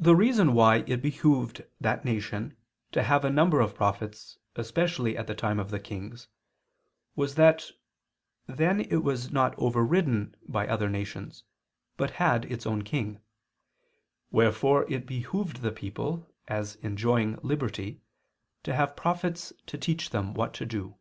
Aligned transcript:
The 0.00 0.16
reason 0.16 0.54
why 0.54 0.84
it 0.86 1.02
behooved 1.02 1.64
that 1.78 2.02
nation 2.02 2.56
to 2.92 3.02
have 3.02 3.26
a 3.26 3.30
number 3.30 3.60
of 3.60 3.74
prophets 3.74 4.38
especially 4.56 5.18
at 5.18 5.26
the 5.26 5.34
time 5.34 5.60
of 5.60 5.70
the 5.70 5.78
kings, 5.78 6.28
was 7.14 7.34
that 7.34 7.72
then 8.46 8.80
it 8.80 9.04
was 9.04 9.30
not 9.30 9.54
over 9.58 9.84
ridden 9.84 10.34
by 10.48 10.66
other 10.66 10.88
nations, 10.88 11.44
but 11.98 12.12
had 12.12 12.46
its 12.46 12.64
own 12.64 12.84
king; 12.84 13.20
wherefore 14.30 14.90
it 14.90 15.04
behooved 15.04 15.58
the 15.58 15.72
people, 15.72 16.26
as 16.48 16.76
enjoying 16.76 17.38
liberty, 17.42 18.00
to 18.62 18.74
have 18.74 18.96
prophets 18.96 19.52
to 19.66 19.76
teach 19.76 20.08
them 20.08 20.32
what 20.32 20.54
to 20.54 20.64
do. 20.64 20.96